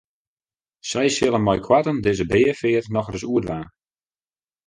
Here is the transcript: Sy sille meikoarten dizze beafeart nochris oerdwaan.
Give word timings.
Sy 0.91 1.03
sille 1.17 1.39
meikoarten 1.43 2.01
dizze 2.07 2.25
beafeart 2.31 2.91
nochris 2.95 3.27
oerdwaan. 3.31 3.67